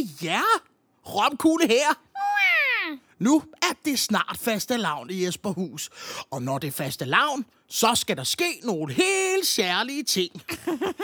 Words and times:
Med 0.00 0.08
jer. 0.22 0.62
Romkugle 1.06 1.68
her. 1.68 2.00
Nu 3.18 3.42
er 3.62 3.74
det 3.84 3.98
snart 3.98 4.36
faste 4.40 4.76
lavn 4.76 5.10
i 5.10 5.24
Jesperhus. 5.24 5.90
Og 6.30 6.42
når 6.42 6.58
det 6.58 6.68
er 6.68 6.72
faste 6.72 7.04
lavn, 7.04 7.44
så 7.68 7.94
skal 7.94 8.16
der 8.16 8.24
ske 8.24 8.60
nogle 8.64 8.94
helt 8.94 9.46
særlige 9.46 10.02
ting. 10.02 10.42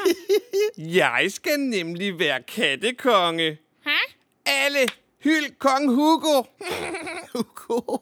Jeg 1.00 1.26
skal 1.28 1.60
nemlig 1.60 2.18
være 2.18 2.42
kattekonge. 2.42 3.58
Hæ? 3.84 3.90
Alle, 4.46 4.88
hyld 5.18 5.58
kong 5.58 5.94
Hugo. 5.94 6.42
Hugo, 7.34 7.98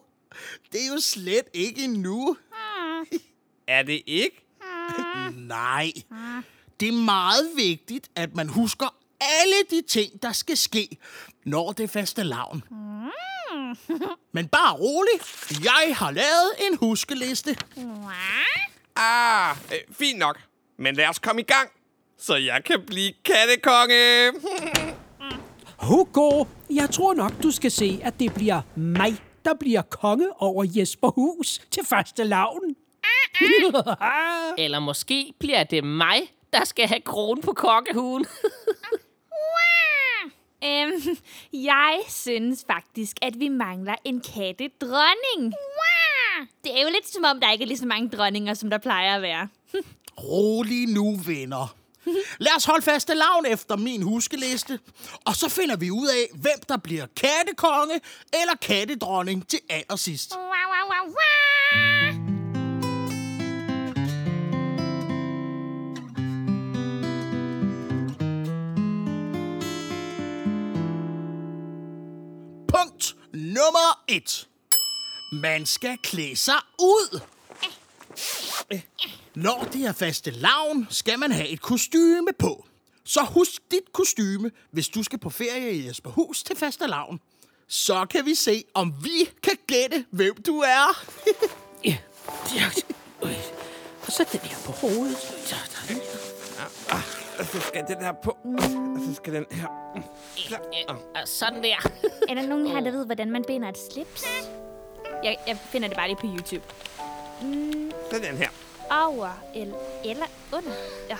det 0.72 0.86
er 0.86 0.92
jo 0.94 1.00
slet 1.00 1.46
ikke 1.52 1.84
endnu. 1.84 2.36
Er 3.66 3.82
det 3.82 4.02
ikke? 4.06 4.46
Nej, 5.54 5.92
det 6.80 6.88
er 6.88 6.92
meget 7.04 7.50
vigtigt, 7.56 8.08
at 8.16 8.34
man 8.36 8.48
husker 8.48 8.94
alle 9.40 9.56
de 9.70 9.82
ting, 9.88 10.22
der 10.22 10.32
skal 10.32 10.56
ske, 10.56 10.88
når 11.44 11.72
det 11.72 11.84
er 11.84 11.88
faste 11.88 12.22
lavn. 12.22 12.62
Men 14.32 14.48
bare 14.48 14.72
rolig, 14.76 15.20
jeg 15.64 15.96
har 15.96 16.10
lavet 16.10 16.70
en 16.70 16.78
huskeliste. 16.78 17.56
Ah, 18.96 19.56
øh, 19.72 19.94
fint 19.94 20.18
nok. 20.18 20.40
Men 20.78 20.94
lad 20.94 21.08
os 21.08 21.18
komme 21.18 21.40
i 21.40 21.44
gang, 21.44 21.70
så 22.18 22.36
jeg 22.36 22.64
kan 22.64 22.82
blive 22.86 23.12
kattekonge. 23.24 24.32
Hugo, 25.78 26.44
jeg 26.70 26.90
tror 26.90 27.14
nok, 27.14 27.32
du 27.42 27.50
skal 27.50 27.70
se, 27.70 28.00
at 28.02 28.20
det 28.20 28.34
bliver 28.34 28.60
mig, 28.76 29.16
der 29.44 29.54
bliver 29.54 29.82
konge 29.82 30.28
over 30.42 30.64
Jesperhus 30.76 31.60
til 31.70 31.82
første 31.86 32.24
lavn. 32.24 32.76
Eller 34.64 34.78
måske 34.78 35.32
bliver 35.38 35.64
det 35.64 35.84
mig, 35.84 36.20
der 36.52 36.64
skal 36.64 36.86
have 36.88 37.00
kron 37.00 37.40
på 37.40 37.52
kokkehuen. 37.52 38.26
Øhm, 40.64 41.18
jeg 41.72 42.00
synes 42.08 42.64
faktisk, 42.66 43.16
at 43.22 43.40
vi 43.40 43.48
mangler 43.48 43.94
en 44.04 44.20
kattedronning. 44.20 45.54
Det 46.64 46.78
er 46.78 46.82
jo 46.82 46.88
lidt 46.92 47.08
som 47.08 47.24
om, 47.24 47.40
der 47.40 47.52
ikke 47.52 47.62
er 47.62 47.66
lige 47.66 47.78
så 47.78 47.86
mange 47.86 48.08
dronninger, 48.08 48.54
som 48.54 48.70
der 48.70 48.78
plejer 48.78 49.16
at 49.16 49.22
være. 49.22 49.48
Rolig 50.28 50.88
nu, 50.88 51.16
venner. 51.26 51.74
Lad 52.38 52.56
os 52.56 52.64
holde 52.64 52.82
faste 52.82 53.14
lavn 53.14 53.46
efter 53.46 53.76
min 53.76 54.02
huskeliste, 54.02 54.78
og 55.24 55.36
så 55.36 55.48
finder 55.48 55.76
vi 55.76 55.90
ud 55.90 56.06
af, 56.06 56.38
hvem 56.40 56.58
der 56.68 56.76
bliver 56.76 57.06
kattekonge 57.16 58.00
eller 58.32 58.54
kattedronning 58.62 59.48
til 59.48 59.60
allersidst. 59.68 60.34
Wow, 60.34 60.42
wow, 60.42 60.84
wow, 60.90 61.06
wow. 61.06 61.43
Nummer 73.74 74.02
et. 74.08 74.48
Man 75.32 75.66
skal 75.66 75.98
klæde 76.02 76.36
sig 76.36 76.60
ud. 76.80 77.20
Når 79.34 79.68
det 79.72 79.84
er 79.84 79.92
faste 79.92 80.30
lavn, 80.30 80.86
skal 80.90 81.18
man 81.18 81.32
have 81.32 81.48
et 81.48 81.60
kostyme 81.60 82.32
på. 82.38 82.66
Så 83.04 83.20
husk 83.20 83.62
dit 83.70 83.92
kostyme, 83.92 84.50
hvis 84.70 84.88
du 84.88 85.02
skal 85.02 85.18
på 85.18 85.30
ferie 85.30 85.72
i 85.72 85.86
Jesperhus 85.86 86.42
til 86.42 86.56
faste 86.56 86.86
lavn. 86.86 87.20
Så 87.68 88.06
kan 88.10 88.26
vi 88.26 88.34
se, 88.34 88.64
om 88.74 88.94
vi 89.02 89.30
kan 89.42 89.56
gætte, 89.66 90.04
hvem 90.10 90.42
du 90.42 90.58
er. 90.58 91.04
Ja, 91.84 91.96
ja, 92.54 92.70
Og 94.06 94.12
så 94.12 94.24
den 94.32 94.40
her 94.40 94.56
på 94.64 94.72
hovedet. 94.72 95.16
Så, 95.18 95.32
så, 95.46 95.56
Og 97.38 97.46
så 97.52 97.60
skal 97.60 97.84
den 97.88 98.04
her 98.04 98.12
på. 98.12 98.36
Og 99.04 99.10
så 99.10 99.14
skal 99.14 99.34
den 99.34 99.46
her. 99.50 99.68
Øh, 99.96 101.26
Sådan 101.26 101.62
der. 101.62 101.76
Er 102.28 102.34
der 102.34 102.46
nogen 102.46 102.66
her, 102.66 102.80
der 102.80 102.90
ved, 102.90 103.06
hvordan 103.06 103.30
man 103.30 103.44
binder 103.46 103.68
et 103.68 103.78
slips? 103.92 104.24
Jeg, 105.24 105.36
jeg 105.46 105.58
finder 105.58 105.88
det 105.88 105.96
bare 105.96 106.08
lige 106.08 106.16
på 106.16 106.26
YouTube. 106.26 106.64
Så 108.10 108.18
den 108.18 108.36
her. 108.36 108.48
Over 108.90 109.30
eller, 109.54 109.76
eller 110.04 110.26
under. 110.52 110.72
Ja. 111.08 111.16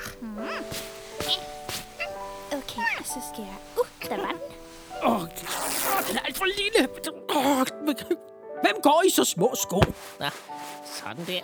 Okay, 2.47 2.83
og 2.99 3.05
så 3.05 3.21
skal 3.33 3.45
jeg... 3.45 3.57
Uh, 3.79 4.09
der 4.09 4.17
var 4.17 4.29
den. 4.33 4.41
Åh, 5.05 5.23
oh, 5.23 5.29
den 6.09 6.17
er 6.17 6.21
alt 6.25 6.37
for 6.37 6.45
lille. 6.45 6.89
Oh, 7.29 7.67
hvem 8.63 8.83
går 8.83 9.03
i 9.07 9.11
så 9.11 9.25
små 9.25 9.55
sko? 9.55 9.81
Nå, 10.21 10.27
sådan 10.85 11.27
der. 11.27 11.41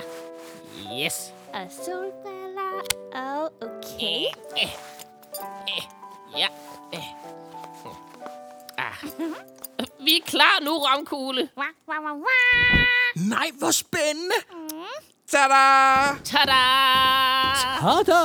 Yes. 1.04 1.32
Og 1.54 1.66
solbriller. 1.70 2.82
Og 3.14 3.52
okay. 3.60 4.24
Ja. 6.36 6.48
Ah. 8.78 9.04
Vi 10.04 10.16
er 10.16 10.24
klar 10.26 10.60
nu, 10.64 10.70
Romkugle. 10.70 11.48
Nej, 13.16 13.50
hvor 13.58 13.70
spændende. 13.70 14.34
Tada! 15.28 16.16
Tada! 16.24 16.62
Tada! 17.80 18.20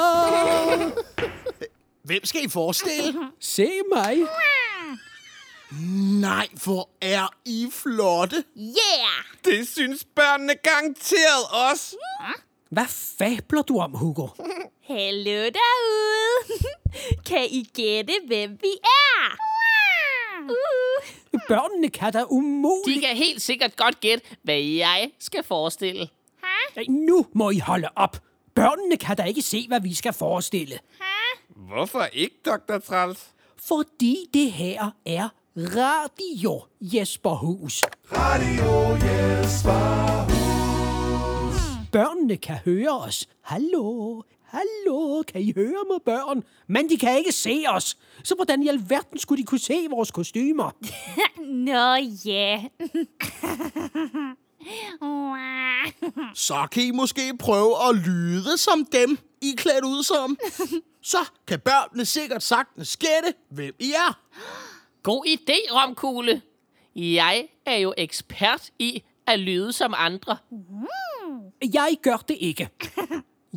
Hvem 2.07 2.25
skal 2.25 2.45
I 2.45 2.49
forestille? 2.49 3.31
Se 3.39 3.69
mig. 3.95 4.17
Nej, 6.21 6.47
hvor 6.63 6.89
er 7.01 7.33
I 7.45 7.67
flotte. 7.71 8.43
Yeah! 8.57 9.23
Det 9.45 9.67
synes 9.67 10.03
børnene 10.15 10.55
garanteret 10.63 11.71
også. 11.71 11.95
Hvad 12.69 12.85
fabler 12.87 13.61
du 13.61 13.79
om, 13.79 13.91
Hugo? 13.91 14.27
Hallo 14.87 15.31
derude. 15.31 16.59
kan 17.29 17.45
I 17.49 17.69
gætte, 17.73 18.13
hvem 18.27 18.51
vi 18.61 18.67
er? 18.83 19.35
Uh. 20.43 21.39
Børnene 21.47 21.89
kan 21.89 22.13
da 22.13 22.19
De 22.19 22.31
umuligt... 22.31 23.01
kan 23.05 23.17
helt 23.17 23.41
sikkert 23.41 23.75
godt 23.75 23.99
gætte, 23.99 24.25
hvad 24.43 24.59
jeg 24.59 25.11
skal 25.19 25.43
forestille. 25.43 26.09
Ej, 26.77 26.83
Nu 26.89 27.25
må 27.33 27.49
I 27.49 27.59
holde 27.59 27.87
op. 27.95 28.17
Børnene 28.55 28.97
kan 28.97 29.17
da 29.17 29.23
ikke 29.23 29.41
se, 29.41 29.67
hvad 29.67 29.81
vi 29.81 29.93
skal 29.93 30.13
forestille. 30.13 30.79
Hvorfor 31.49 32.03
ikke, 32.13 32.35
Dr. 32.45 32.77
Træls? 32.77 33.27
Fordi 33.67 34.17
det 34.33 34.51
her 34.51 34.91
er 35.05 35.29
Radio 35.57 36.63
Jesperhus. 36.81 37.83
Radio 38.11 39.05
Jesperhus. 39.05 40.31
Børnene 41.91 42.37
kan 42.37 42.55
høre 42.55 42.99
os. 42.99 43.27
Hallo, 43.41 44.21
hallo, 44.55 45.23
kan 45.23 45.41
I 45.41 45.53
høre 45.55 45.83
mig, 45.91 46.01
børn? 46.05 46.43
Men 46.67 46.89
de 46.89 46.97
kan 46.97 47.17
ikke 47.17 47.31
se 47.31 47.63
os. 47.67 47.97
Så 48.23 48.35
hvordan 48.35 48.63
i 48.63 48.67
alverden 48.67 49.19
skulle 49.19 49.41
de 49.41 49.47
kunne 49.47 49.59
se 49.59 49.87
vores 49.89 50.11
kostymer? 50.11 50.71
Nå 51.67 51.95
ja. 52.25 52.63
Så 56.33 56.67
kan 56.71 56.83
I 56.83 56.91
måske 56.91 57.37
prøve 57.39 57.89
at 57.89 57.95
lyde 57.95 58.57
som 58.57 58.85
dem, 58.85 59.17
I 59.41 59.51
er 59.51 59.55
klædt 59.55 59.85
ud 59.85 60.03
som. 60.03 60.37
Så 61.13 61.17
kan 61.47 61.59
børnene 61.59 62.05
sikkert 62.05 62.43
sagtens 62.43 62.97
gætte, 62.97 63.33
hvem 63.49 63.75
I 63.79 63.91
er. 63.91 64.19
God 65.03 65.25
idé, 65.27 65.73
Romkugle. 65.73 66.41
Jeg 66.95 67.47
er 67.65 67.75
jo 67.75 67.93
ekspert 67.97 68.69
i 68.79 69.03
at 69.27 69.39
lyde 69.39 69.73
som 69.73 69.93
andre. 69.97 70.37
Jeg 71.73 71.97
gør 72.01 72.17
det 72.17 72.37
ikke. 72.39 72.69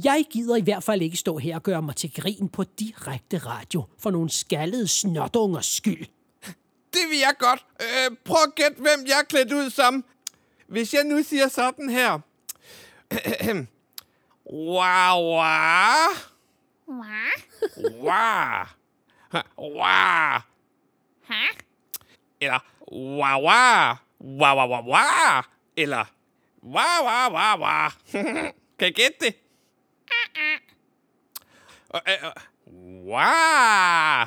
Jeg 0.04 0.24
gider 0.30 0.56
i 0.56 0.60
hvert 0.60 0.84
fald 0.84 1.02
ikke 1.02 1.16
stå 1.16 1.38
her 1.38 1.54
og 1.54 1.62
gøre 1.62 1.82
mig 1.82 1.96
til 1.96 2.12
grin 2.14 2.48
på 2.48 2.64
direkte 2.64 3.38
radio 3.38 3.84
for 3.98 4.10
nogle 4.10 4.30
skaldede 4.30 4.88
snotungers 4.88 5.66
skyld. 5.66 6.06
Det 6.92 7.00
vil 7.10 7.18
jeg 7.18 7.34
godt. 7.38 7.66
Øh, 7.80 8.16
prøv 8.24 8.42
at 8.46 8.54
gætte, 8.54 8.76
hvem 8.76 9.06
jeg 9.06 9.18
er 9.20 9.24
klædt 9.24 9.52
ud 9.52 9.70
som. 9.70 10.04
Hvis 10.66 10.94
jeg 10.94 11.04
nu 11.04 11.22
siger 11.22 11.48
sådan 11.48 11.90
her. 11.90 12.18
wow, 14.52 15.22
wow. 15.22 16.14
Wow. 18.02 18.64
Wow. 19.58 20.40
Hæ? 21.28 21.44
Eller 22.40 22.58
wow, 22.92 23.42
wow. 23.42 23.94
Wow, 24.20 24.56
wow, 24.56 24.68
wow, 24.68 24.82
wow. 24.82 25.42
Eller 25.76 26.04
wow, 26.64 27.02
wow, 27.02 27.30
wow, 27.30 27.58
wow. 27.58 27.90
kan 28.78 28.88
I 28.88 28.90
gætte 28.90 29.16
det? 29.20 29.34
Øh, 31.94 32.00
øh, 32.08 32.30
Wow. 33.06 34.26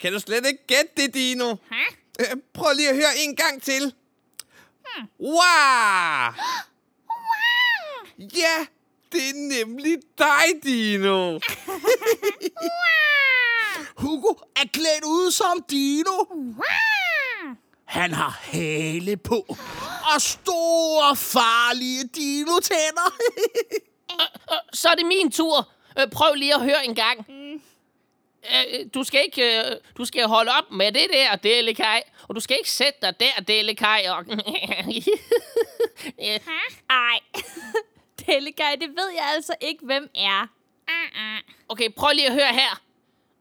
Kan 0.00 0.12
du 0.12 0.18
slet 0.20 0.46
ikke 0.46 0.66
gætte 0.66 0.90
det, 0.96 1.14
Dino? 1.14 1.56
Hæ? 1.72 1.82
Øh, 2.20 2.36
Prøv 2.54 2.72
lige 2.76 2.88
at 2.88 2.94
høre 2.96 3.16
en 3.18 3.36
gang 3.36 3.62
til. 3.62 3.94
Wow! 5.20 6.32
Ja, 8.18 8.66
det 9.12 9.28
er 9.28 9.64
nemlig 9.64 9.96
dig, 10.18 10.44
Dino. 10.62 11.38
Hugo 13.96 14.34
er 14.56 14.68
klædt 14.72 15.04
ud 15.04 15.30
som 15.30 15.62
Dino. 15.70 16.24
Han 17.84 18.12
har 18.12 18.38
hale 18.42 19.16
på. 19.16 19.56
Og 20.14 20.20
store, 20.22 21.16
farlige 21.16 22.04
dino-tænder. 22.04 23.14
Så 24.72 24.88
er 24.88 24.94
det 24.94 25.06
min 25.06 25.30
tur. 25.32 25.68
Øh, 25.98 26.06
Prøv 26.10 26.34
lige 26.34 26.54
at 26.54 26.60
høre 26.60 26.84
en 26.84 26.94
gang. 26.94 27.26
øh, 27.30 28.86
du 28.94 29.04
skal 29.04 29.22
ikke, 29.24 29.58
øh, 29.58 29.76
du 29.96 30.04
skal 30.04 30.26
holde 30.26 30.50
op 30.58 30.70
med 30.70 30.92
det 30.92 31.06
der, 31.12 31.36
Delikaj. 31.36 32.02
Og 32.28 32.34
du 32.34 32.40
skal 32.40 32.56
ikke 32.58 32.70
sætte 32.70 32.98
dig 33.02 33.20
der, 33.20 33.42
Delikaj. 33.48 34.06
Og... 34.08 34.24
Øh, 36.20 36.40
Ej, 36.90 37.18
Delegaj, 38.26 38.74
det 38.80 38.88
ved 38.88 39.10
jeg 39.16 39.24
altså 39.34 39.54
ikke, 39.60 39.84
hvem 39.84 40.10
er. 40.14 40.46
okay, 41.68 41.90
prøv 41.96 42.10
lige 42.14 42.26
at 42.26 42.32
høre 42.32 42.52
her. 42.52 42.80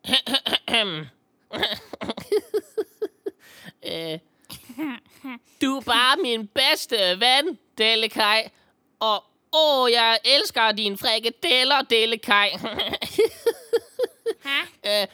Øh, 3.86 4.20
du 5.62 5.78
er 5.78 5.81
bare 5.81 6.18
min 6.18 6.48
bedste 6.48 6.96
ven, 7.20 7.60
Delikaj. 7.78 8.50
Og 9.00 9.24
åh, 9.54 9.92
jeg 9.92 10.20
elsker 10.26 10.72
dine 10.72 10.98
frikadeller, 10.98 11.82
Delikaj. 11.82 12.50
øh, 14.88 15.08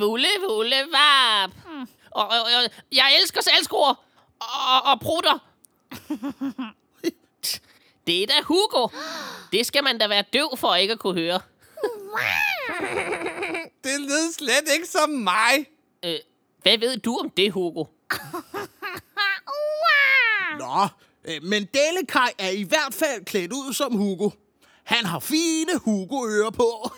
vulle, 0.00 0.28
vulle, 0.48 0.76
vap. 0.76 1.50
Og, 2.10 2.28
og, 2.28 2.40
og, 2.40 2.70
jeg 2.92 3.16
elsker 3.20 3.42
salgskroer 3.42 3.94
og, 4.40 4.82
og 4.84 5.00
prutter. 5.00 5.38
Det 8.06 8.22
er 8.22 8.26
da 8.26 8.42
Hugo. 8.42 8.88
Det 9.52 9.66
skal 9.66 9.84
man 9.84 9.98
da 9.98 10.06
være 10.06 10.24
døv 10.32 10.56
for 10.56 10.74
ikke 10.74 10.92
at 10.92 10.98
kunne 10.98 11.20
høre. 11.20 11.40
Det 13.84 14.00
lød 14.00 14.32
slet 14.32 14.74
ikke 14.74 14.86
som 14.86 15.10
mig. 15.10 15.66
Øh, 16.04 16.18
hvad 16.62 16.78
ved 16.78 16.96
du 16.96 17.18
om 17.18 17.30
det, 17.30 17.52
Hugo? 17.52 17.84
Nå, 20.60 20.88
øh, 21.24 21.42
men 21.42 21.68
Delikaj 21.74 22.32
er 22.38 22.50
i 22.50 22.62
hvert 22.62 22.94
fald 22.94 23.24
klædt 23.24 23.52
ud 23.52 23.72
som 23.72 23.92
Hugo. 23.96 24.30
Han 24.84 25.04
har 25.04 25.18
fine 25.18 25.78
Hugo-ører 25.78 26.50
på. 26.50 26.70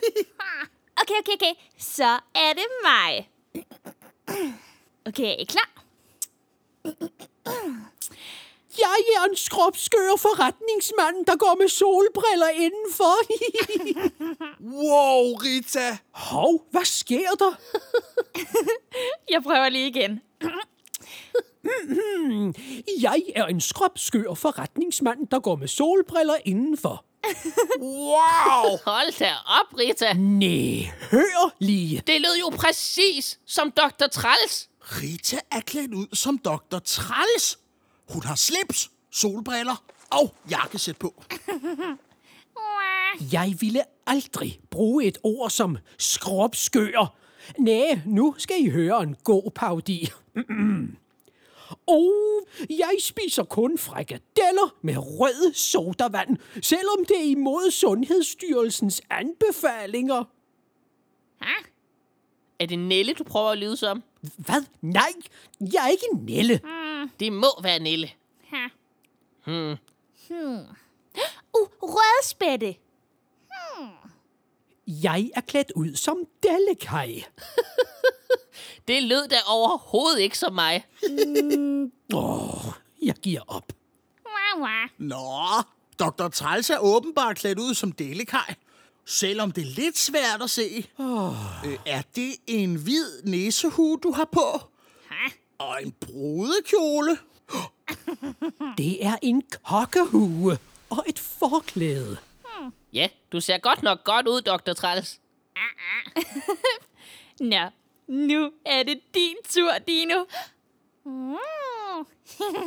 Okay, 1.03 1.15
okay, 1.21 1.33
okay. 1.33 1.55
Så 1.79 2.19
er 2.35 2.53
det 2.53 2.67
mig. 2.85 3.29
Okay, 5.07 5.25
er 5.25 5.37
I 5.39 5.45
klar? 5.45 5.71
Jeg 8.79 8.97
er 9.17 9.29
en 9.31 9.37
skrubskør 9.37 10.17
forretningsmand, 10.19 11.27
der 11.27 11.37
går 11.37 11.57
med 11.61 11.69
solbriller 11.69 12.49
indenfor. 12.49 13.15
Wow, 14.83 15.35
Rita. 15.37 15.99
Hov, 16.11 16.67
hvad 16.71 16.85
sker 16.85 17.31
der? 17.39 17.53
Jeg 19.33 19.43
prøver 19.43 19.69
lige 19.69 19.89
igen. 19.89 20.21
Jeg 23.01 23.23
er 23.37 23.47
en 23.47 23.61
skrubskør 23.61 24.35
forretningsmand, 24.35 25.27
der 25.27 25.41
går 25.41 25.57
med 25.57 25.69
solbriller 25.69 26.35
indenfor. 26.45 27.05
Wow. 27.81 28.79
Hold 28.87 29.19
da 29.19 29.31
op, 29.61 29.79
Rita. 29.79 30.13
Næh, 30.13 30.85
hør 31.11 31.55
lige. 31.59 32.03
Det 32.07 32.21
lød 32.21 32.39
jo 32.41 32.49
præcis 32.57 33.41
som 33.47 33.71
Dr. 33.71 34.07
Træls. 34.13 34.69
Rita 34.81 35.37
er 35.51 35.61
klædt 35.61 35.95
ud 35.95 36.07
som 36.13 36.39
Dr. 36.39 36.79
Træls. 36.85 37.59
Hun 38.13 38.23
har 38.23 38.35
slips, 38.35 38.91
solbriller 39.13 39.85
og 40.11 40.35
jakkesæt 40.51 40.97
på. 40.97 41.23
Jeg 43.33 43.55
ville 43.61 43.83
aldrig 44.07 44.61
bruge 44.71 45.05
et 45.05 45.19
ord 45.23 45.51
som 45.51 45.79
skrubskør. 45.99 47.15
Næh, 47.59 47.99
nu 48.07 48.35
skal 48.39 48.57
I 48.61 48.69
høre 48.69 49.03
en 49.03 49.17
god 49.25 49.51
paudi. 49.55 50.09
Og 51.87 52.13
jeg 52.71 52.97
spiser 53.01 53.45
kun 53.45 53.79
frikadeller 53.79 54.77
med 54.83 54.95
rød 54.99 55.55
sodavand, 55.55 56.37
selvom 56.63 57.05
det 57.09 57.17
er 57.17 57.31
imod 57.31 57.71
Sundhedsstyrelsens 57.71 59.03
anbefalinger. 59.11 60.25
Er 62.59 62.67
det 62.67 62.79
Nelle, 62.79 63.15
du 63.15 63.25
prøver 63.25 63.51
at 63.51 63.59
lyde 63.59 63.77
som? 63.77 64.03
Hvad? 64.37 64.65
Nej, 64.81 65.13
jeg 65.61 65.85
er 65.85 65.89
ikke 65.89 66.07
Nelle. 66.13 66.61
Det 67.21 67.33
må 67.33 67.63
være 67.63 67.79
Nelle. 67.79 68.11
Uh, 69.47 69.77
rødspætte. 71.83 72.75
Jeg 74.87 75.31
er 75.35 75.41
klædt 75.41 75.73
ud 75.77 75.95
som 75.95 76.17
Delikaj. 76.43 77.13
Det 78.89 79.03
lød 79.03 79.29
da 79.29 79.37
overhovedet 79.47 80.21
ikke 80.21 80.39
som 80.39 80.53
mig. 80.55 80.85
Åh, 82.15 82.65
jeg 83.03 83.15
giver 83.15 83.41
op. 83.49 83.73
Wah, 84.27 84.63
wah. 84.63 84.89
Nå, 84.99 85.63
Dr. 85.99 86.29
Træls 86.29 86.71
er 86.71 86.79
åbenbart 86.79 87.37
klædt 87.37 87.59
ud 87.59 87.75
som 87.75 87.93
Delikaj. 87.93 88.55
Selvom 89.05 89.53
det 89.53 89.63
er 89.63 89.75
lidt 89.75 89.99
svært 89.99 90.43
at 90.43 90.51
se. 90.51 90.87
Oh. 90.99 91.67
Øh, 91.67 91.79
er 91.87 92.03
det 92.17 92.35
en 92.47 92.75
hvid 92.75 93.23
næsehue, 93.25 93.99
du 94.03 94.13
har 94.13 94.25
på? 94.25 94.61
Og 95.59 95.83
en 95.83 95.93
brudekjole? 95.93 97.19
Det 98.79 99.05
er 99.07 99.17
en 99.23 99.43
kokkehue 99.65 100.59
og 100.91 101.05
et 101.09 101.19
forklæde. 101.19 102.17
Ja, 102.93 103.09
du 103.33 103.41
ser 103.41 103.59
godt 103.59 103.83
nok 103.83 104.05
godt 104.05 104.29
ud, 104.29 104.41
Dr. 104.41 104.73
Træls. 104.73 105.21
Nå, 107.41 107.57
nu 108.09 108.51
er 108.67 108.83
det 108.83 109.01
din 109.15 109.37
tur, 109.49 109.73
Dino. 109.87 110.25
Mm. 111.05 111.35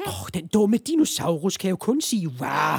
Oh, 0.08 0.28
den 0.34 0.48
dumme 0.48 0.78
dinosaurus 0.78 1.58
kan 1.58 1.70
jo 1.70 1.76
kun 1.76 2.02
sige 2.02 2.28
wow. 2.28 2.78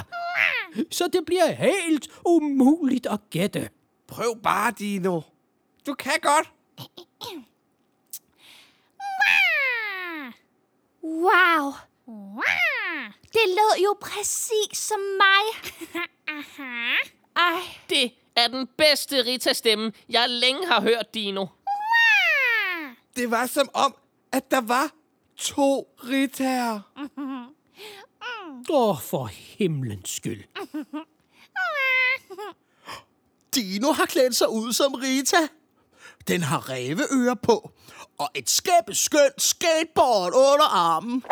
Så 0.91 1.07
det 1.13 1.25
bliver 1.25 1.51
helt 1.51 2.07
umuligt 2.25 3.05
at 3.05 3.19
gætte. 3.29 3.69
Prøv 4.07 4.41
bare, 4.43 4.71
Dino. 4.79 5.21
Du 5.87 5.93
kan 5.93 6.13
godt. 6.21 6.51
Wow. 11.03 11.73
Det 13.33 13.47
lød 13.47 13.83
jo 13.83 13.95
præcis 14.01 14.77
som 14.77 14.99
mig. 14.99 15.73
Ej, 17.35 17.61
Det 17.89 18.11
er 18.35 18.47
den 18.47 18.67
bedste 18.77 19.25
Rita-stemme, 19.25 19.91
jeg 20.09 20.29
længe 20.29 20.67
har 20.67 20.81
hørt, 20.81 21.13
Dino. 21.13 21.45
Det 23.17 23.31
var 23.31 23.45
som 23.45 23.69
om, 23.73 23.95
at 24.31 24.51
der 24.51 24.61
var 24.61 24.91
to 25.37 25.87
Ritaer. 26.09 26.79
Åh, 28.69 28.89
oh, 28.89 29.01
for 29.01 29.25
himlens 29.25 30.09
skyld. 30.09 30.43
Dino 33.55 33.91
har 33.91 34.05
klædt 34.05 34.35
sig 34.35 34.49
ud 34.49 34.73
som 34.73 34.93
Rita. 34.93 35.47
Den 36.27 36.41
har 36.41 36.69
ræveører 36.69 37.35
på, 37.35 37.71
og 38.17 38.29
et 38.35 38.49
skæppe 38.49 38.95
skønt 38.95 39.41
skateboard 39.41 40.33
under 40.35 40.65
armen. 40.75 41.23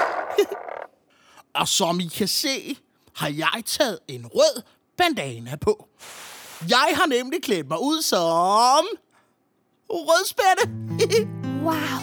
og 1.59 1.67
som 1.67 1.99
I 1.99 2.07
kan 2.07 2.27
se, 2.27 2.77
har 3.15 3.29
jeg 3.29 3.63
taget 3.65 3.99
en 4.07 4.27
rød 4.27 4.61
bandana 4.97 5.55
på. 5.55 5.87
Jeg 6.69 6.91
har 6.93 7.05
nemlig 7.05 7.43
klædt 7.43 7.67
mig 7.67 7.81
ud 7.81 8.01
som... 8.01 8.85
Rødspætte. 9.89 11.35
wow. 11.65 12.01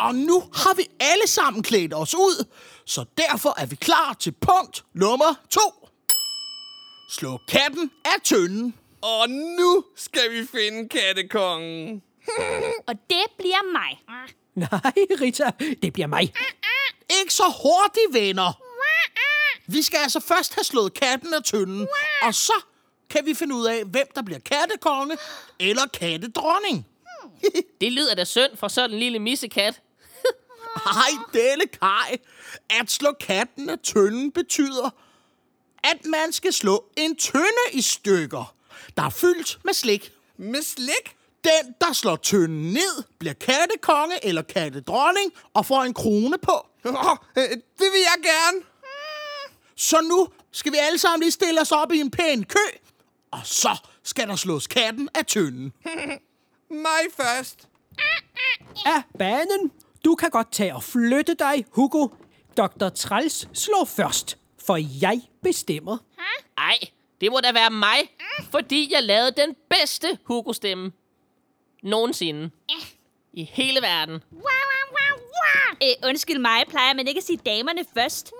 Og 0.00 0.14
nu 0.14 0.42
har 0.54 0.74
vi 0.74 0.86
alle 1.00 1.26
sammen 1.26 1.62
klædt 1.62 1.94
os 1.94 2.14
ud, 2.14 2.44
så 2.86 3.04
derfor 3.16 3.60
er 3.60 3.66
vi 3.66 3.76
klar 3.76 4.16
til 4.20 4.32
punkt 4.40 4.84
nummer 4.94 5.34
to. 5.50 5.88
Slå 7.10 7.38
katten 7.48 7.90
af 8.04 8.20
tønden. 8.24 8.74
Og 9.02 9.30
nu 9.30 9.84
skal 9.96 10.30
vi 10.30 10.46
finde 10.46 10.88
kattekongen. 10.88 12.02
Og 12.88 12.94
det 13.10 13.24
bliver 13.38 13.72
mig. 13.72 14.02
Nej, 14.54 14.92
Rita, 15.20 15.50
det 15.82 15.92
bliver 15.92 16.06
mig. 16.06 16.32
Ikke 17.20 17.34
så 17.34 17.42
hurtigt, 17.62 18.22
venner. 18.22 18.67
Vi 19.70 19.82
skal 19.82 19.98
altså 19.98 20.20
først 20.20 20.54
have 20.54 20.64
slået 20.64 20.94
katten 20.94 21.34
af 21.34 21.42
tønden, 21.42 21.88
og 22.22 22.34
så 22.34 22.52
kan 23.10 23.26
vi 23.26 23.34
finde 23.34 23.54
ud 23.54 23.66
af, 23.66 23.84
hvem 23.84 24.06
der 24.14 24.22
bliver 24.22 24.40
kattekonge 24.40 25.16
eller 25.60 25.86
kattedronning. 25.86 26.86
Det 27.80 27.92
lyder 27.92 28.14
da 28.14 28.24
synd 28.24 28.56
for 28.56 28.68
sådan 28.68 28.90
en 28.90 28.98
lille 28.98 29.18
missekat. 29.18 29.82
Ej, 30.86 31.10
dele 31.32 31.66
kaj. 31.66 32.16
At 32.70 32.90
slå 32.90 33.12
katten 33.20 33.70
af 33.70 33.78
tønden 33.78 34.32
betyder, 34.32 34.90
at 35.84 36.04
man 36.04 36.32
skal 36.32 36.52
slå 36.52 36.84
en 36.96 37.16
tønde 37.16 37.64
i 37.72 37.80
stykker, 37.80 38.54
der 38.96 39.02
er 39.02 39.10
fyldt 39.10 39.58
med 39.64 39.74
slik. 39.74 40.12
Med 40.36 40.62
slik? 40.62 41.16
Den, 41.44 41.74
der 41.80 41.92
slår 41.92 42.16
tønden 42.16 42.72
ned, 42.72 43.02
bliver 43.18 43.34
kattekonge 43.34 44.26
eller 44.26 44.42
kattedronning 44.42 45.32
og 45.54 45.66
får 45.66 45.82
en 45.82 45.94
krone 45.94 46.38
på. 46.38 46.66
Oh, 46.84 47.16
det 47.78 47.88
vil 47.92 48.00
jeg 48.00 48.22
gerne. 48.22 48.62
Så 49.78 50.00
nu 50.00 50.28
skal 50.52 50.72
vi 50.72 50.76
alle 50.80 50.98
sammen 50.98 51.20
lige 51.20 51.30
stille 51.30 51.60
os 51.60 51.72
op 51.72 51.92
i 51.92 51.98
en 52.00 52.10
pæn 52.10 52.44
kø, 52.44 52.78
og 53.30 53.40
så 53.44 53.76
skal 54.02 54.28
der 54.28 54.36
slås 54.36 54.66
katten 54.66 55.08
af 55.14 55.26
tønden. 55.26 55.72
Mig 56.86 57.04
først. 57.16 57.68
Af 58.86 59.02
banen. 59.18 59.72
Du 60.04 60.14
kan 60.14 60.30
godt 60.30 60.52
tage 60.52 60.74
og 60.74 60.82
flytte 60.84 61.34
dig, 61.34 61.64
Hugo. 61.70 62.08
Dr. 62.56 62.88
Træls 62.88 63.48
slår 63.54 63.84
først, 63.84 64.38
for 64.66 64.76
jeg 65.02 65.20
bestemmer. 65.42 65.98
Ej, 66.58 66.78
det 67.20 67.30
må 67.32 67.40
da 67.40 67.52
være 67.52 67.70
mig, 67.70 67.98
fordi 68.50 68.92
jeg 68.94 69.02
lavede 69.02 69.32
den 69.36 69.56
bedste 69.70 70.18
Hugo-stemme 70.24 70.92
nogensinde. 71.82 72.50
I 73.32 73.44
hele 73.44 73.80
verden. 73.82 74.14
Øh, 75.82 76.08
undskyld 76.08 76.38
mig, 76.38 76.64
plejer 76.68 76.94
man 76.94 77.08
ikke 77.08 77.18
at 77.18 77.24
sige 77.24 77.40
damerne 77.46 77.84
først? 77.94 78.32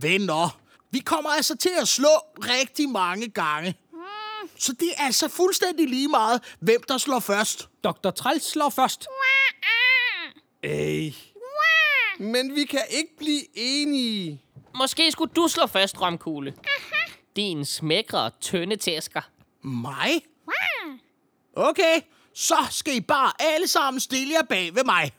Venner, 0.00 0.60
vi 0.90 0.98
kommer 0.98 1.30
altså 1.30 1.56
til 1.56 1.72
at 1.80 1.88
slå 1.88 2.08
rigtig 2.38 2.88
mange 2.88 3.28
gange. 3.28 3.74
Så 4.58 4.72
det 4.72 4.88
er 4.96 5.04
altså 5.04 5.28
fuldstændig 5.28 5.88
lige 5.88 6.08
meget, 6.08 6.56
hvem 6.60 6.82
der 6.88 6.98
slår 6.98 7.20
først. 7.20 7.68
Dr. 7.84 8.10
Træls 8.10 8.44
slår 8.50 8.70
først. 8.70 9.06
Ej. 10.62 11.14
Men 12.18 12.54
vi 12.54 12.64
kan 12.64 12.82
ikke 12.90 13.16
blive 13.18 13.42
enige. 13.54 14.42
Måske 14.74 15.12
skulle 15.12 15.32
du 15.36 15.48
slå 15.48 15.66
først, 15.66 16.00
Romkugle. 16.00 16.54
Din 17.36 17.64
smækre, 17.64 18.30
tynde 18.40 18.76
tæsker. 18.76 19.20
Mig? 19.62 20.22
Okay, 21.56 22.00
så 22.34 22.56
skal 22.70 22.96
I 22.96 23.00
bare 23.00 23.32
alle 23.38 23.68
sammen 23.68 24.00
stille 24.00 24.32
jer 24.34 24.42
bag 24.42 24.74
ved 24.74 24.84
mig. 24.84 25.12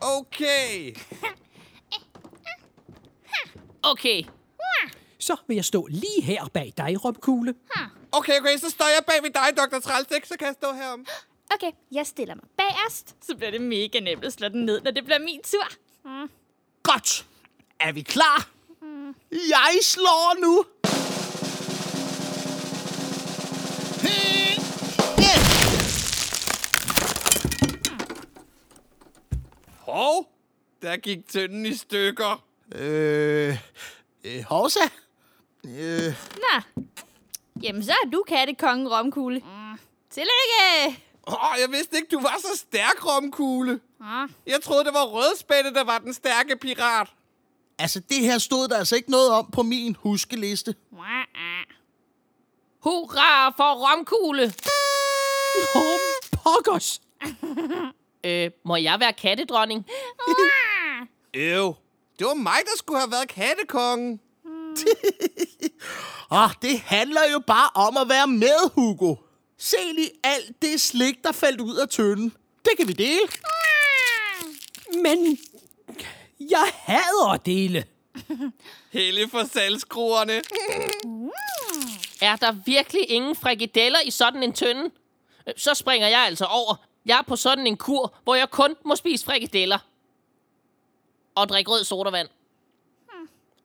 Okay. 0.00 0.94
Okay, 3.82 4.22
Så 5.18 5.36
vil 5.46 5.54
jeg 5.54 5.64
stå 5.64 5.86
lige 5.86 6.22
her 6.22 6.44
bag 6.54 6.72
dig, 6.76 7.04
Romkugle. 7.04 7.54
Okay, 8.12 8.40
okay, 8.40 8.56
så 8.58 8.70
står 8.70 8.84
jeg 8.84 9.04
bag 9.06 9.22
ved 9.22 9.30
dig, 9.30 9.56
Dr. 9.56 9.78
Trælstik, 9.78 10.24
så 10.26 10.34
kan 10.38 10.46
jeg 10.46 10.54
stå 10.54 10.72
herom. 10.72 11.06
Okay, 11.54 11.70
jeg 11.92 12.06
stiller 12.06 12.34
mig 12.34 12.44
bagerst. 12.56 13.16
Så 13.26 13.36
bliver 13.36 13.50
det 13.50 13.60
mega 13.60 14.00
nemt 14.00 14.24
at 14.24 14.32
slå 14.32 14.48
den 14.48 14.64
ned, 14.64 14.80
når 14.80 14.90
det 14.90 15.04
bliver 15.04 15.18
min 15.18 15.40
tur. 15.42 15.64
Godt. 16.82 17.26
Er 17.80 17.92
vi 17.92 18.02
klar? 18.02 18.48
Jeg 19.30 19.78
slår 19.82 20.40
nu. 20.40 20.64
Hov, 29.78 30.26
der 30.82 30.96
gik 30.96 31.28
tønden 31.28 31.66
i 31.66 31.74
stykker. 31.74 32.44
Øh, 32.74 33.58
øh 34.24 34.42
Hovsa? 34.44 34.80
Øh, 35.64 36.14
Nå. 36.36 36.82
Jamen, 37.62 37.84
så 37.84 37.92
er 37.92 38.10
du 38.10 38.24
kattekongen, 38.28 38.88
Romkugle. 38.88 39.38
Mm. 39.38 39.78
Tillykke! 40.10 41.02
Åh, 41.26 41.34
oh, 41.34 41.56
jeg 41.60 41.70
vidste 41.70 41.96
ikke, 41.96 42.08
du 42.16 42.20
var 42.20 42.36
så 42.38 42.58
stærk, 42.58 43.06
Romkugle. 43.06 43.80
Ah. 44.00 44.28
Jeg 44.46 44.62
troede, 44.62 44.84
det 44.84 44.94
var 44.94 45.04
Rødspætte, 45.04 45.74
der 45.74 45.84
var 45.84 45.98
den 45.98 46.14
stærke 46.14 46.56
pirat. 46.56 47.08
altså, 47.78 48.00
det 48.00 48.20
her 48.20 48.38
stod 48.38 48.68
der 48.68 48.76
altså 48.76 48.96
ikke 48.96 49.10
noget 49.10 49.30
om 49.30 49.50
på 49.50 49.62
min 49.62 49.96
huskeliste. 49.98 50.74
hurra 52.78 53.50
for 53.50 53.90
Romkugle. 53.90 54.54
Åh, 55.74 55.98
pokkers! 56.32 57.00
Øh, 58.24 58.50
må 58.64 58.76
jeg 58.76 59.00
være 59.00 59.12
kattedronning? 59.12 59.86
Øv. 61.34 61.74
Det 62.18 62.26
var 62.26 62.34
mig, 62.34 62.58
der 62.64 62.76
skulle 62.76 63.00
have 63.00 63.10
været 63.10 63.28
kattekongen. 63.28 64.20
Åh, 66.30 66.50
det 66.62 66.80
handler 66.80 67.20
jo 67.32 67.38
bare 67.46 67.70
om 67.74 67.96
at 67.96 68.08
være 68.08 68.26
med, 68.26 68.70
Hugo. 68.74 69.14
Se 69.58 69.76
lige 69.94 70.10
alt 70.24 70.62
det 70.62 70.80
slik, 70.80 71.24
der 71.24 71.32
faldt 71.32 71.60
ud 71.60 71.76
af 71.76 71.88
tønden. 71.88 72.36
Det 72.64 72.72
kan 72.76 72.88
vi 72.88 72.92
dele. 72.92 73.28
Men 75.02 75.38
jeg 76.40 76.72
hader 76.74 77.28
at 77.32 77.46
dele. 77.46 77.84
Helle 78.92 79.28
for 79.28 79.44
salgskruerne. 79.52 80.32
Er 82.20 82.36
der 82.36 82.52
virkelig 82.66 83.10
ingen 83.10 83.36
frikadeller 83.36 83.98
i 84.04 84.10
sådan 84.10 84.42
en 84.42 84.52
tønde? 84.52 84.90
Så 85.56 85.74
springer 85.74 86.08
jeg 86.08 86.20
altså 86.20 86.44
over. 86.44 86.74
Jeg 87.06 87.18
er 87.18 87.22
på 87.22 87.36
sådan 87.36 87.66
en 87.66 87.76
kur, 87.76 88.14
hvor 88.24 88.34
jeg 88.34 88.50
kun 88.50 88.74
må 88.84 88.96
spise 88.96 89.24
frikadeller. 89.24 89.78
Og 91.34 91.48
drikke 91.48 91.70
rød 91.70 91.84
sodavand. 91.84 92.28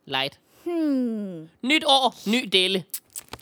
Light. 0.05 0.39
Nyt 1.61 1.83
år, 1.85 2.15
ny 2.29 2.49
dele. 2.51 2.83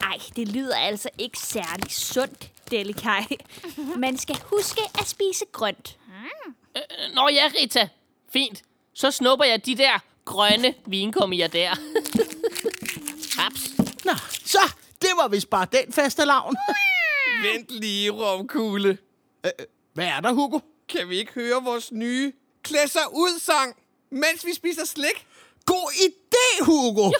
Ej, 0.02 0.18
det 0.36 0.48
lyder 0.48 0.76
altså 0.76 1.10
ikke 1.18 1.40
særlig 1.40 1.92
sundt, 1.92 2.52
Delikaj. 2.72 3.26
Man 3.98 4.18
skal 4.18 4.36
huske 4.44 4.82
at 5.00 5.08
spise 5.08 5.46
grønt. 5.52 5.98
Øh, 6.76 6.82
Nå 7.16 7.30
ja, 7.30 7.50
Rita. 7.62 7.90
Fint. 8.34 8.64
Så 8.94 9.12
snupper 9.12 9.46
jeg 9.46 9.66
de 9.66 9.76
der 9.78 10.00
grønne 10.26 10.74
vinkummier 10.86 11.48
der. 11.48 11.70
Haps. 13.42 13.72
Nå, 14.06 14.12
så 14.46 14.60
det 15.02 15.10
var 15.18 15.28
vist 15.28 15.50
bare 15.50 15.68
den 15.72 15.94
faste 15.94 16.26
lavn. 16.26 16.56
Vent 17.44 17.70
lige, 17.72 18.12
Romkugle. 18.12 18.98
Hvad 19.94 20.06
er 20.08 20.20
der, 20.20 20.34
Hugo? 20.34 20.60
Kan 20.90 21.10
vi 21.10 21.16
ikke 21.18 21.32
høre 21.34 21.64
vores 21.64 21.92
nye 21.92 22.34
klæd 22.64 22.88
sig 22.88 23.02
ud 23.14 23.40
sang, 23.40 23.76
mens 24.16 24.46
vi 24.46 24.54
spiser 24.54 24.86
slik? 24.86 25.28
God 25.66 25.92
idé, 26.08 26.64
Hugo! 26.66 27.12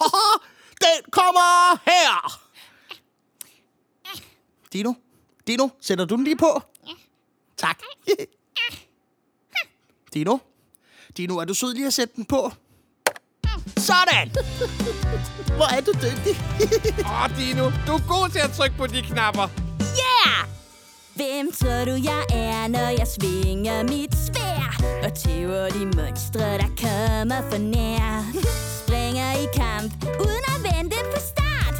Haha, 0.00 0.38
Den 0.84 1.10
kommer 1.10 1.78
her! 1.84 2.40
Dino, 4.72 4.92
Dino, 5.46 5.68
sætter 5.80 6.04
du 6.04 6.16
den 6.16 6.24
lige 6.24 6.36
på? 6.36 6.62
Tak. 7.56 7.78
Dino, 10.14 10.38
Dino, 11.16 11.36
er 11.36 11.44
du 11.44 11.54
sød 11.54 11.74
lige 11.74 11.86
at 11.86 11.94
sætte 11.94 12.16
den 12.16 12.24
på? 12.24 12.52
Sådan! 13.76 14.30
Hvor 15.56 15.74
er 15.76 15.80
du 15.80 15.92
dygtig. 15.92 16.36
Åh, 17.06 17.22
oh, 17.22 17.36
Dino, 17.38 17.64
du 17.86 17.92
er 17.92 18.08
god 18.08 18.30
til 18.30 18.38
at 18.38 18.50
trykke 18.56 18.76
på 18.76 18.86
de 18.86 19.02
knapper. 19.02 19.48
Yeah! 19.80 20.48
Hvem 21.14 21.52
tror 21.52 21.84
du 21.84 21.90
jeg 21.90 22.24
er, 22.30 22.68
når 22.68 22.88
jeg 22.98 23.06
svinger 23.06 23.82
mit 23.82 24.14
svær 24.14 24.37
Og 25.04 25.14
tæver 25.14 25.68
de 25.68 25.84
monstre, 25.96 26.40
der 26.40 26.70
kommer 26.82 27.40
for 27.50 27.58
nær. 27.58 28.24
Springer 28.80 29.32
i 29.32 29.46
kamp, 29.54 29.92
uden 30.20 30.44
at 30.54 30.58
vente 30.68 30.96
på 31.14 31.20
start. 31.20 31.76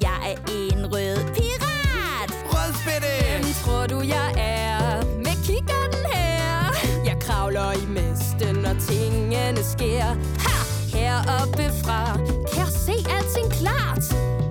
Jeg 0.00 0.18
er 0.30 0.36
en 0.52 0.86
rød 0.92 1.16
pirat. 1.34 2.30
Rødspætte! 2.52 3.12
Hvem 3.30 3.52
tror 3.64 3.86
du 3.86 4.00
jeg 4.00 4.28
er, 4.36 5.04
med 5.16 5.36
kikkerten 5.46 6.04
her. 6.14 6.72
Jeg 7.04 7.16
kravler 7.20 7.72
i 7.72 7.86
mesten, 7.86 8.54
når 8.56 8.74
tingene 8.88 9.62
sker. 9.74 10.04
Ha! 10.44 10.56
Heroppe 10.96 11.66
fra, 11.84 12.16
kan 12.52 12.64
jeg 12.64 12.72
se 12.86 12.94
alting 13.16 13.50
klart. 13.52 14.04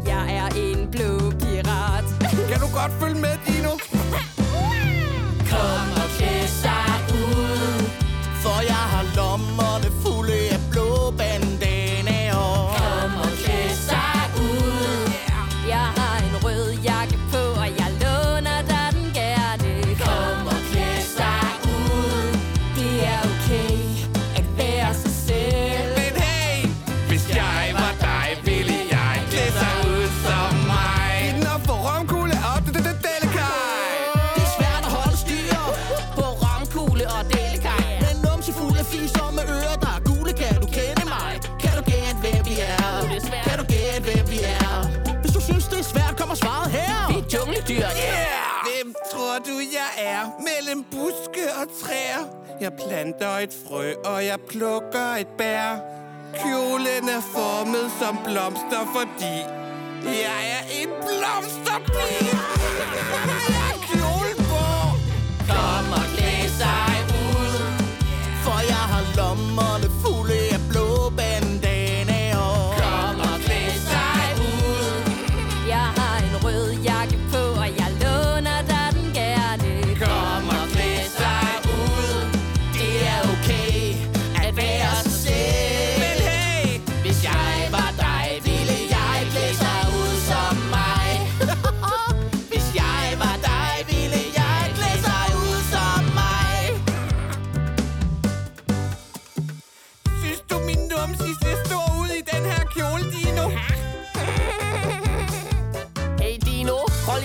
Jeg 0.06 0.24
er 0.40 0.48
en 0.66 0.92
blå 0.92 1.32
pirat. 1.42 2.06
Kan 2.50 2.60
du 2.60 2.68
godt 2.80 2.92
følge 3.00 3.20
med, 3.22 3.37
Mellem 50.68 50.84
buske 50.92 51.46
og 51.62 51.68
træer. 51.82 52.24
Jeg 52.62 52.72
planter 52.74 53.38
et 53.38 53.54
frø, 53.68 53.94
og 54.06 54.26
jeg 54.26 54.40
plukker 54.50 55.16
et 55.20 55.28
bær. 55.38 55.80
Kjolen 56.40 57.10
er 57.10 57.22
formet 57.36 57.92
som 58.00 58.18
blomster, 58.26 58.84
fordi 58.96 59.36
jeg 60.26 60.42
er 60.58 60.64
en 60.82 60.90
blomsterpige. 61.06 62.36
Jeg 63.14 63.56
har 63.60 63.74
kjolen 63.88 64.38
på. 64.52 64.66
Kom 65.50 65.92
og 66.00 66.06
klæd 66.16 66.50
sig 66.60 67.17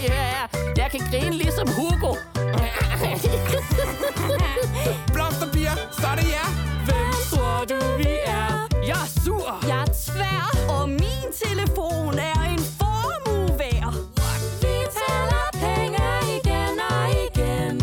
lige 0.03 0.13
høre 0.13 0.25
her. 0.25 0.47
Jeg 0.77 0.89
kan 0.91 1.01
grine 1.11 1.37
ligesom 1.37 1.69
Hugo. 1.69 2.13
Blomsterpiger, 5.15 5.75
så 6.01 6.07
er 6.13 6.17
det 6.21 6.29
jer. 6.37 6.49
Hvem 6.87 7.13
tror 7.31 7.59
du, 7.71 7.79
vi 7.97 8.09
er? 8.25 8.69
Jeg 8.87 8.99
er 9.07 9.11
sur. 9.25 9.65
Jeg 9.69 9.81
er 9.87 9.91
tvær, 10.07 10.45
og 10.75 10.89
min 10.89 11.27
telefon 11.45 12.19
er 12.19 12.41
en 12.55 12.63
formue. 12.79 13.93
What? 14.19 14.43
Vi 14.63 14.75
tæller 14.99 15.45
penge 15.65 16.05
igen 16.37 16.77
og 16.93 17.05
igen. 17.27 17.75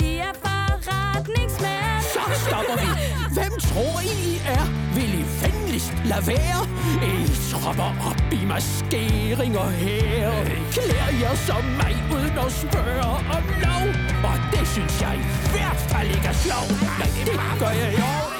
Vi 0.00 0.10
er 0.28 0.34
forretningsmænd. 0.44 2.02
Så 2.14 2.22
stopper 2.44 2.76
vi. 2.82 2.88
Hvem 3.36 3.52
I 4.02 4.04
er? 4.56 4.64
Vil 4.94 5.10
I 5.20 5.24
venligst 5.42 5.92
lade 6.04 6.26
være? 6.26 6.60
I 7.02 7.25
tropper 7.62 7.92
op 8.08 8.32
i 8.32 8.44
maskeringer 8.46 9.68
her. 9.82 10.30
Klæder 10.72 11.10
jer 11.20 11.34
som 11.34 11.64
mig 11.80 11.94
uden 12.14 12.38
at 12.46 12.52
spørge 12.52 13.04
om 13.36 13.44
lov. 13.64 13.86
Og 14.30 14.36
det 14.52 14.68
synes 14.68 15.00
jeg 15.00 15.14
i 15.16 15.26
hvert 15.52 15.80
fald 15.90 16.08
ikke 16.16 16.28
er 16.28 16.38
sjovt. 16.46 16.82
Nej, 16.98 17.10
det 17.26 17.40
gør 17.60 17.74
jeg 17.82 17.92
jo 17.98 18.35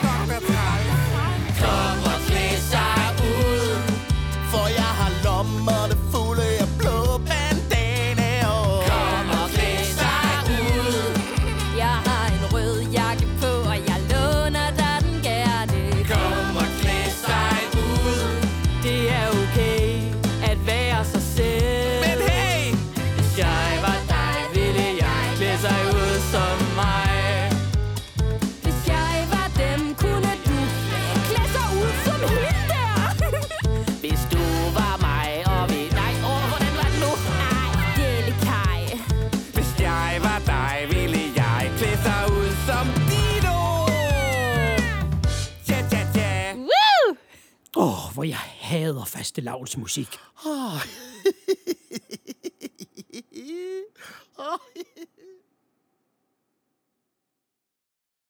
hvor 48.17 48.25
jeg 48.25 48.37
hader 48.61 49.05
faste 49.05 49.41
musik. 49.79 50.09